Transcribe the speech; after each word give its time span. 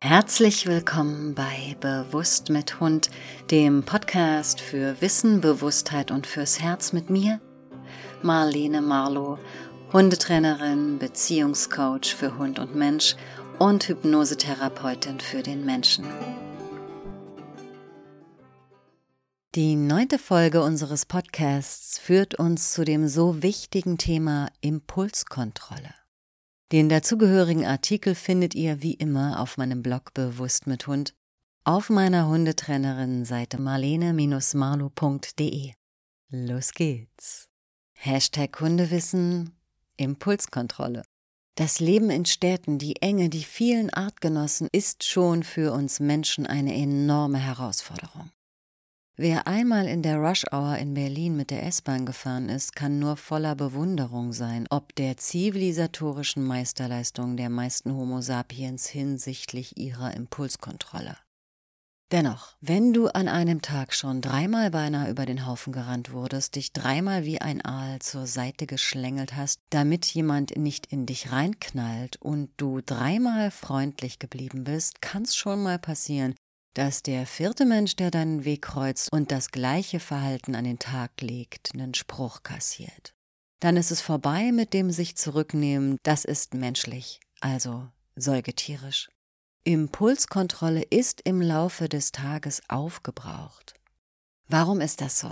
Herzlich 0.00 0.66
willkommen 0.66 1.34
bei 1.34 1.74
Bewusst 1.80 2.50
mit 2.50 2.80
Hund, 2.80 3.10
dem 3.50 3.82
Podcast 3.82 4.60
für 4.60 5.00
Wissen, 5.00 5.40
Bewusstheit 5.40 6.10
und 6.10 6.26
fürs 6.26 6.60
Herz 6.60 6.92
mit 6.92 7.08
mir, 7.08 7.40
Marlene 8.22 8.82
Marlow, 8.82 9.38
Hundetrainerin, 9.92 10.98
Beziehungscoach 10.98 12.14
für 12.14 12.36
Hund 12.36 12.58
und 12.58 12.74
Mensch 12.74 13.16
und 13.58 13.88
Hypnosetherapeutin 13.88 15.18
für 15.18 15.42
den 15.42 15.64
Menschen. 15.64 16.04
Die 19.54 19.76
neunte 19.76 20.18
Folge 20.18 20.62
unseres 20.62 21.06
Podcasts 21.06 21.98
führt 21.98 22.34
uns 22.34 22.72
zu 22.72 22.84
dem 22.84 23.08
so 23.08 23.42
wichtigen 23.42 23.98
Thema 23.98 24.48
Impulskontrolle. 24.60 26.01
Den 26.72 26.88
dazugehörigen 26.88 27.64
Artikel 27.66 28.14
findet 28.14 28.54
ihr 28.54 28.80
wie 28.80 28.94
immer 28.94 29.40
auf 29.40 29.58
meinem 29.58 29.82
Blog 29.82 30.14
Bewusst 30.14 30.66
mit 30.66 30.86
Hund 30.86 31.12
auf 31.64 31.90
meiner 31.90 32.28
Hundetrainerin-Seite 32.28 33.60
marlene-marlo.de. 33.60 35.72
Los 36.30 36.72
geht's. 36.72 37.50
Hashtag 37.92 38.58
Hundewissen, 38.58 39.52
Impulskontrolle. 39.98 41.02
Das 41.56 41.78
Leben 41.78 42.08
in 42.08 42.24
Städten, 42.24 42.78
die 42.78 43.02
Enge, 43.02 43.28
die 43.28 43.44
vielen 43.44 43.90
Artgenossen 43.90 44.70
ist 44.72 45.04
schon 45.04 45.42
für 45.42 45.72
uns 45.72 46.00
Menschen 46.00 46.46
eine 46.46 46.74
enorme 46.74 47.38
Herausforderung. 47.38 48.30
Wer 49.16 49.46
einmal 49.46 49.86
in 49.88 50.02
der 50.02 50.16
Rush-Hour 50.16 50.78
in 50.78 50.94
Berlin 50.94 51.36
mit 51.36 51.50
der 51.50 51.66
S-Bahn 51.66 52.06
gefahren 52.06 52.48
ist, 52.48 52.74
kann 52.74 52.98
nur 52.98 53.18
voller 53.18 53.54
Bewunderung 53.54 54.32
sein, 54.32 54.66
ob 54.70 54.94
der 54.94 55.18
zivilisatorischen 55.18 56.42
Meisterleistung 56.42 57.36
der 57.36 57.50
meisten 57.50 57.94
Homo 57.94 58.22
sapiens 58.22 58.86
hinsichtlich 58.86 59.76
ihrer 59.76 60.14
Impulskontrolle. 60.14 61.18
Dennoch, 62.10 62.56
wenn 62.60 62.94
du 62.94 63.08
an 63.08 63.28
einem 63.28 63.60
Tag 63.60 63.94
schon 63.94 64.22
dreimal 64.22 64.70
beinahe 64.70 65.10
über 65.10 65.26
den 65.26 65.46
Haufen 65.46 65.74
gerannt 65.74 66.12
wurdest, 66.12 66.56
dich 66.56 66.72
dreimal 66.72 67.24
wie 67.24 67.40
ein 67.40 67.62
Aal 67.62 68.00
zur 68.00 68.26
Seite 68.26 68.66
geschlängelt 68.66 69.36
hast, 69.36 69.60
damit 69.70 70.06
jemand 70.06 70.56
nicht 70.56 70.86
in 70.86 71.04
dich 71.04 71.32
reinknallt 71.32 72.16
und 72.16 72.50
du 72.56 72.80
dreimal 72.80 73.50
freundlich 73.50 74.18
geblieben 74.18 74.64
bist, 74.64 75.02
kann's 75.02 75.36
schon 75.36 75.62
mal 75.62 75.78
passieren, 75.78 76.34
dass 76.74 77.02
der 77.02 77.26
vierte 77.26 77.64
Mensch, 77.64 77.96
der 77.96 78.10
deinen 78.10 78.44
Weg 78.44 78.62
kreuzt 78.62 79.08
und 79.12 79.30
das 79.30 79.50
gleiche 79.50 80.00
Verhalten 80.00 80.54
an 80.54 80.64
den 80.64 80.78
Tag 80.78 81.20
legt, 81.20 81.72
einen 81.74 81.94
Spruch 81.94 82.42
kassiert. 82.42 83.14
Dann 83.60 83.76
ist 83.76 83.90
es 83.90 84.00
vorbei 84.00 84.50
mit 84.52 84.72
dem 84.74 84.90
sich 84.90 85.16
zurücknehmen, 85.16 85.98
das 86.02 86.24
ist 86.24 86.54
menschlich, 86.54 87.20
also 87.40 87.88
säugetierisch. 88.16 89.08
Impulskontrolle 89.64 90.82
ist 90.82 91.20
im 91.20 91.40
Laufe 91.40 91.88
des 91.88 92.10
Tages 92.10 92.62
aufgebraucht. 92.68 93.74
Warum 94.48 94.80
ist 94.80 95.00
das 95.00 95.20
so? 95.20 95.30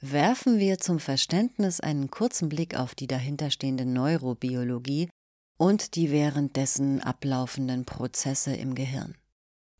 Werfen 0.00 0.58
wir 0.58 0.78
zum 0.78 0.98
Verständnis 0.98 1.80
einen 1.80 2.10
kurzen 2.10 2.48
Blick 2.48 2.76
auf 2.76 2.94
die 2.94 3.06
dahinterstehende 3.06 3.86
Neurobiologie 3.86 5.08
und 5.56 5.94
die 5.94 6.10
währenddessen 6.10 7.00
ablaufenden 7.00 7.84
Prozesse 7.84 8.54
im 8.54 8.74
Gehirn. 8.74 9.16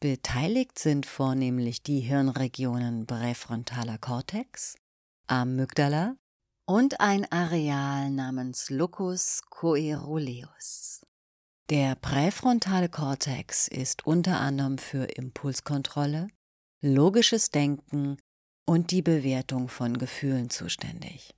Beteiligt 0.00 0.78
sind 0.78 1.06
vornehmlich 1.06 1.82
die 1.82 2.00
Hirnregionen 2.00 3.06
präfrontaler 3.06 3.96
Kortex, 3.96 4.76
Amygdala 5.26 6.16
und 6.66 7.00
ein 7.00 7.30
Areal 7.32 8.10
namens 8.10 8.68
Locus 8.68 9.40
coeruleus. 9.48 11.00
Der 11.70 11.94
präfrontale 11.94 12.90
Kortex 12.90 13.68
ist 13.68 14.06
unter 14.06 14.38
anderem 14.38 14.76
für 14.76 15.04
Impulskontrolle, 15.04 16.28
logisches 16.82 17.50
Denken 17.50 18.18
und 18.66 18.90
die 18.90 19.02
Bewertung 19.02 19.68
von 19.68 19.96
Gefühlen 19.96 20.50
zuständig. 20.50 21.34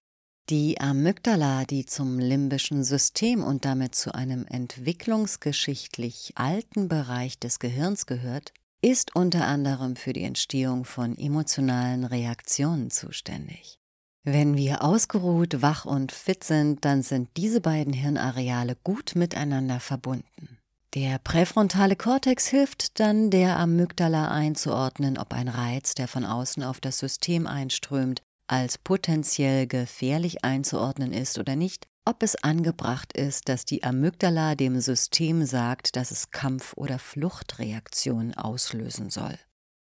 Die 0.50 0.80
Amygdala, 0.80 1.66
die 1.66 1.84
zum 1.84 2.18
limbischen 2.18 2.82
System 2.82 3.44
und 3.44 3.66
damit 3.66 3.94
zu 3.94 4.14
einem 4.14 4.46
entwicklungsgeschichtlich 4.46 6.32
alten 6.36 6.88
Bereich 6.88 7.38
des 7.38 7.58
Gehirns 7.58 8.06
gehört, 8.06 8.54
ist 8.80 9.14
unter 9.14 9.46
anderem 9.46 9.94
für 9.94 10.14
die 10.14 10.22
Entstehung 10.22 10.86
von 10.86 11.18
emotionalen 11.18 12.04
Reaktionen 12.04 12.90
zuständig. 12.90 13.78
Wenn 14.24 14.56
wir 14.56 14.82
ausgeruht, 14.82 15.60
wach 15.60 15.84
und 15.84 16.12
fit 16.12 16.44
sind, 16.44 16.82
dann 16.82 17.02
sind 17.02 17.28
diese 17.36 17.60
beiden 17.60 17.92
Hirnareale 17.92 18.74
gut 18.82 19.16
miteinander 19.16 19.80
verbunden. 19.80 20.58
Der 20.94 21.18
präfrontale 21.18 21.94
Kortex 21.94 22.46
hilft 22.46 22.98
dann 23.00 23.28
der 23.28 23.58
Amygdala 23.58 24.30
einzuordnen, 24.30 25.18
ob 25.18 25.34
ein 25.34 25.48
Reiz, 25.48 25.94
der 25.94 26.08
von 26.08 26.24
außen 26.24 26.62
auf 26.62 26.80
das 26.80 26.98
System 26.98 27.46
einströmt, 27.46 28.22
als 28.48 28.78
potenziell 28.78 29.66
gefährlich 29.66 30.44
einzuordnen 30.44 31.12
ist 31.12 31.38
oder 31.38 31.56
nicht, 31.56 31.86
ob 32.04 32.22
es 32.22 32.36
angebracht 32.42 33.12
ist, 33.12 33.48
dass 33.48 33.66
die 33.66 33.84
Amygdala 33.84 34.54
dem 34.54 34.80
System 34.80 35.44
sagt, 35.44 35.94
dass 35.94 36.10
es 36.10 36.30
Kampf- 36.30 36.72
oder 36.74 36.98
Fluchtreaktionen 36.98 38.34
auslösen 38.34 39.10
soll. 39.10 39.38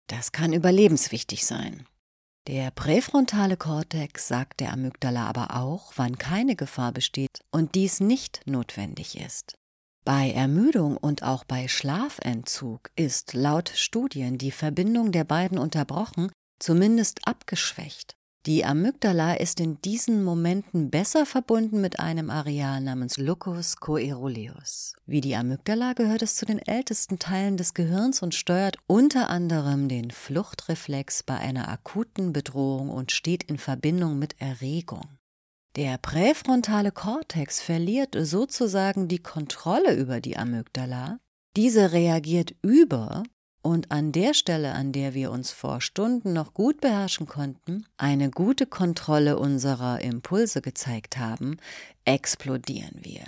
Das 0.07 0.31
kann 0.31 0.51
überlebenswichtig 0.51 1.45
sein. 1.45 1.85
Der 2.47 2.71
präfrontale 2.71 3.57
Kortex 3.57 4.27
sagt 4.27 4.61
der 4.61 4.73
Amygdala 4.73 5.27
aber 5.27 5.55
auch, 5.55 5.91
wann 5.95 6.17
keine 6.17 6.55
Gefahr 6.55 6.91
besteht 6.91 7.41
und 7.51 7.75
dies 7.75 7.99
nicht 7.99 8.41
notwendig 8.45 9.19
ist. 9.19 9.57
Bei 10.03 10.31
Ermüdung 10.31 10.95
und 10.95 11.21
auch 11.21 11.43
bei 11.43 11.67
Schlafentzug 11.67 12.89
ist 12.95 13.33
laut 13.33 13.69
Studien 13.75 14.37
die 14.37 14.51
Verbindung 14.51 15.11
der 15.11 15.25
beiden 15.25 15.57
unterbrochen, 15.57 16.31
zumindest 16.59 17.27
abgeschwächt. 17.27 18.16
Die 18.47 18.63
Amygdala 18.63 19.33
ist 19.33 19.59
in 19.59 19.81
diesen 19.81 20.23
Momenten 20.23 20.89
besser 20.89 21.25
verbunden 21.25 21.81
mit 21.81 21.99
einem 21.99 22.29
Areal 22.29 22.79
namens 22.79 23.17
Locus 23.17 23.75
coeruleus. 23.75 24.93
Wie 25.05 25.19
die 25.19 25.35
Amygdala 25.35 25.91
gehört 25.91 26.21
es 26.21 26.37
zu 26.37 26.45
den 26.45 26.59
ältesten 26.59 27.19
Teilen 27.19 27.57
des 27.57 27.73
Gehirns 27.73 28.23
und 28.23 28.33
steuert 28.33 28.77
unter 28.87 29.29
anderem 29.29 29.89
den 29.89 30.11
Fluchtreflex 30.11 31.23
bei 31.23 31.35
einer 31.35 31.67
akuten 31.67 32.31
Bedrohung 32.31 32.89
und 32.89 33.11
steht 33.11 33.43
in 33.43 33.57
Verbindung 33.57 34.17
mit 34.17 34.39
Erregung. 34.39 35.17
Der 35.75 35.97
präfrontale 35.97 36.93
Kortex 36.93 37.59
verliert 37.59 38.15
sozusagen 38.17 39.09
die 39.09 39.19
Kontrolle 39.19 39.93
über 39.93 40.21
die 40.21 40.37
Amygdala. 40.37 41.19
Diese 41.57 41.91
reagiert 41.91 42.55
über 42.61 43.23
und 43.67 43.91
an 43.91 44.13
der 44.13 44.33
Stelle, 44.33 44.71
an 44.71 44.93
der 44.93 45.13
wir 45.13 45.29
uns 45.29 45.51
vor 45.51 45.81
Stunden 45.81 46.31
noch 46.31 46.53
gut 46.53 46.79
beherrschen 46.79 47.27
konnten, 47.27 47.85
eine 47.97 48.31
gute 48.31 48.65
Kontrolle 48.65 49.37
unserer 49.37 49.99
Impulse 49.99 50.61
gezeigt 50.61 51.17
haben, 51.17 51.57
explodieren 52.05 52.99
wir. 53.01 53.25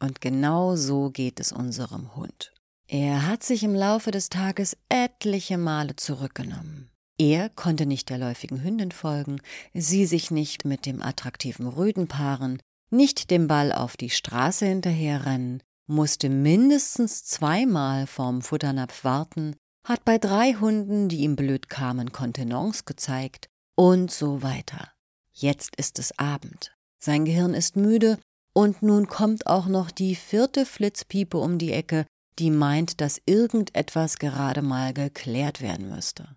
Und 0.00 0.22
genau 0.22 0.74
so 0.74 1.10
geht 1.10 1.38
es 1.38 1.52
unserem 1.52 2.16
Hund. 2.16 2.54
Er 2.88 3.26
hat 3.26 3.42
sich 3.42 3.62
im 3.62 3.74
Laufe 3.74 4.10
des 4.10 4.30
Tages 4.30 4.74
etliche 4.88 5.58
Male 5.58 5.96
zurückgenommen. 5.96 6.90
Er 7.18 7.50
konnte 7.50 7.84
nicht 7.84 8.08
der 8.08 8.16
läufigen 8.16 8.64
Hündin 8.64 8.90
folgen, 8.90 9.38
sie 9.74 10.06
sich 10.06 10.30
nicht 10.30 10.64
mit 10.64 10.86
dem 10.86 11.02
attraktiven 11.02 11.66
Rüden 11.66 12.08
paaren, 12.08 12.58
nicht 12.88 13.30
dem 13.30 13.48
Ball 13.48 13.70
auf 13.70 13.98
die 13.98 14.10
Straße 14.10 14.64
hinterherrennen, 14.64 15.62
musste 15.86 16.30
mindestens 16.30 17.24
zweimal 17.24 18.06
vorm 18.06 18.40
Futternapf 18.40 19.04
warten, 19.04 19.56
hat 19.84 20.04
bei 20.04 20.18
drei 20.18 20.54
Hunden, 20.54 21.08
die 21.08 21.18
ihm 21.18 21.36
blöd 21.36 21.68
kamen, 21.68 22.10
Kontenance 22.10 22.84
gezeigt 22.84 23.48
und 23.76 24.10
so 24.10 24.42
weiter. 24.42 24.90
Jetzt 25.32 25.76
ist 25.76 25.98
es 25.98 26.18
Abend. 26.18 26.74
Sein 26.98 27.24
Gehirn 27.24 27.54
ist 27.54 27.76
müde 27.76 28.18
und 28.54 28.82
nun 28.82 29.08
kommt 29.08 29.46
auch 29.46 29.66
noch 29.66 29.90
die 29.90 30.14
vierte 30.14 30.64
Flitzpiepe 30.64 31.36
um 31.36 31.58
die 31.58 31.72
Ecke, 31.72 32.06
die 32.38 32.50
meint, 32.50 33.00
dass 33.00 33.20
irgendetwas 33.26 34.18
gerade 34.18 34.62
mal 34.62 34.94
geklärt 34.94 35.60
werden 35.60 35.90
müsste. 35.90 36.36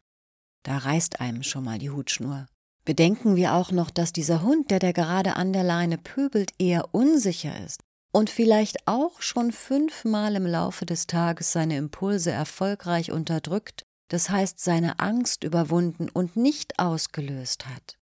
Da 0.63 0.77
reißt 0.79 1.21
einem 1.21 1.43
schon 1.43 1.63
mal 1.63 1.79
die 1.79 1.89
Hutschnur. 1.89 2.47
Bedenken 2.83 3.35
wir 3.35 3.53
auch 3.53 3.71
noch, 3.71 3.89
dass 3.89 4.13
dieser 4.13 4.41
Hund, 4.43 4.71
der 4.71 4.79
da 4.79 4.91
gerade 4.91 5.35
an 5.35 5.53
der 5.53 5.63
Leine 5.63 5.97
pöbelt, 5.97 6.51
eher 6.57 6.93
unsicher 6.93 7.57
ist 7.63 7.81
und 8.11 8.29
vielleicht 8.29 8.87
auch 8.87 9.21
schon 9.21 9.51
fünfmal 9.51 10.35
im 10.35 10.45
Laufe 10.45 10.85
des 10.85 11.07
Tages 11.07 11.51
seine 11.51 11.77
Impulse 11.77 12.31
erfolgreich 12.31 13.11
unterdrückt, 13.11 13.85
das 14.07 14.29
heißt 14.29 14.59
seine 14.59 14.99
Angst 14.99 15.43
überwunden 15.43 16.09
und 16.09 16.35
nicht 16.35 16.79
ausgelöst 16.79 17.67
hat, 17.67 17.97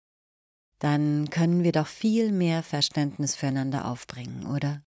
dann 0.79 1.31
können 1.31 1.65
wir 1.65 1.73
doch 1.73 1.87
viel 1.87 2.33
mehr 2.33 2.63
Verständnis 2.63 3.37
füreinander 3.37 3.87
aufbringen, 3.87 4.47
oder? 4.47 4.83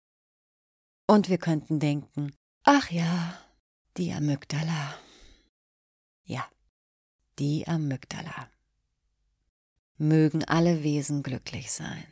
Und 1.06 1.28
wir 1.28 1.38
könnten 1.38 1.80
denken, 1.80 2.34
ach 2.64 2.90
ja, 2.90 3.38
die 3.96 4.12
Amygdala. 4.12 4.94
Ja, 6.24 6.46
die 7.38 7.66
Amygdala. 7.66 8.50
Mögen 9.96 10.44
alle 10.44 10.82
Wesen 10.82 11.22
glücklich 11.22 11.72
sein. 11.72 12.04